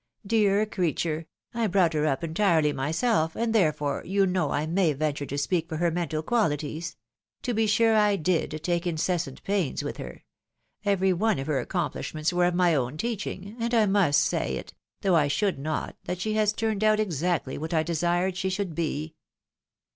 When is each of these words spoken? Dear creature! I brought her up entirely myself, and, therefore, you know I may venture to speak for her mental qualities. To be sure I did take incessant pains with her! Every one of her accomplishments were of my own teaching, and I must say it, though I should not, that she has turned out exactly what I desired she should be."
Dear 0.25 0.65
creature! 0.65 1.27
I 1.53 1.67
brought 1.67 1.93
her 1.93 2.07
up 2.07 2.23
entirely 2.23 2.73
myself, 2.73 3.35
and, 3.35 3.53
therefore, 3.53 4.01
you 4.03 4.25
know 4.25 4.49
I 4.49 4.65
may 4.65 4.93
venture 4.93 5.27
to 5.27 5.37
speak 5.37 5.69
for 5.69 5.77
her 5.77 5.91
mental 5.91 6.23
qualities. 6.23 6.97
To 7.43 7.53
be 7.53 7.67
sure 7.67 7.95
I 7.95 8.15
did 8.15 8.61
take 8.63 8.87
incessant 8.87 9.43
pains 9.43 9.83
with 9.83 9.97
her! 9.97 10.23
Every 10.83 11.13
one 11.13 11.37
of 11.37 11.45
her 11.45 11.59
accomplishments 11.59 12.33
were 12.33 12.45
of 12.45 12.55
my 12.55 12.73
own 12.73 12.97
teaching, 12.97 13.55
and 13.59 13.75
I 13.75 13.85
must 13.85 14.21
say 14.21 14.55
it, 14.55 14.73
though 15.01 15.15
I 15.15 15.27
should 15.27 15.59
not, 15.59 15.95
that 16.05 16.19
she 16.19 16.33
has 16.33 16.51
turned 16.51 16.83
out 16.83 16.99
exactly 16.99 17.59
what 17.59 17.71
I 17.71 17.83
desired 17.83 18.35
she 18.35 18.49
should 18.49 18.73
be." 18.73 19.13